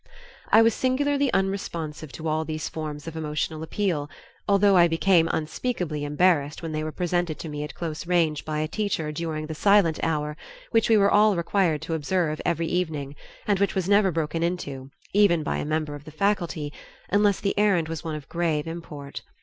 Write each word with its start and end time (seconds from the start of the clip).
I 0.51 0.63
was 0.63 0.73
singularly 0.73 1.31
unresponsive 1.31 2.11
to 2.13 2.27
all 2.27 2.43
these 2.43 2.67
forms 2.67 3.05
of 3.07 3.15
emotional 3.15 3.61
appeal, 3.61 4.09
although 4.49 4.75
I 4.75 4.87
became 4.87 5.27
unspeakably 5.31 6.03
embarrassed 6.05 6.63
when 6.63 6.71
they 6.71 6.83
were 6.83 6.91
presented 6.91 7.37
to 7.37 7.49
me 7.49 7.63
at 7.63 7.75
close 7.75 8.07
range 8.07 8.43
by 8.43 8.61
a 8.61 8.67
teacher 8.67 9.11
during 9.11 9.45
the 9.45 9.53
"silent 9.53 9.99
hour," 10.01 10.35
which 10.71 10.89
we 10.89 10.97
were 10.97 11.11
all 11.11 11.35
required 11.35 11.83
to 11.83 11.93
observe 11.93 12.41
every 12.43 12.65
evening, 12.65 13.13
and 13.45 13.59
which 13.59 13.75
was 13.75 13.87
never 13.87 14.11
broken 14.11 14.41
into, 14.41 14.89
even 15.13 15.43
by 15.43 15.57
a 15.57 15.65
member 15.65 15.93
of 15.93 16.05
the 16.05 16.09
faculty, 16.11 16.73
unless 17.09 17.39
the 17.39 17.53
errand 17.55 17.87
was 17.87 18.03
one 18.03 18.15
of 18.15 18.27
grave 18.27 18.65
import. 18.65 19.21